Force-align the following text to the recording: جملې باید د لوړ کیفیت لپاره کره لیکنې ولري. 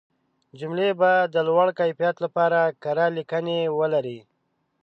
جملې 0.59 0.89
باید 1.01 1.27
د 1.31 1.37
لوړ 1.47 1.67
کیفیت 1.79 2.15
لپاره 2.25 2.59
کره 2.83 3.05
لیکنې 3.17 3.59
ولري. 3.79 4.19